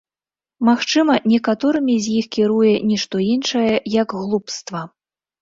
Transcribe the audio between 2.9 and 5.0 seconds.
ні што іншае, як глупства.